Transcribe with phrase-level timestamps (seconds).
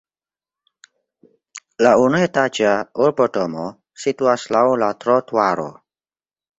[1.87, 2.73] La unuetaĝa
[3.05, 3.69] urbodomo
[4.07, 5.73] situas laŭ la trotuaro.